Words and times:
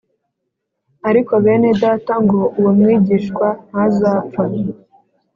Ariko 1.09 1.33
bene 1.43 1.69
Data 1.83 2.13
ngo 2.23 2.41
uwo 2.57 2.71
mwigishwa 2.79 3.47
ntazapfa 3.69 4.43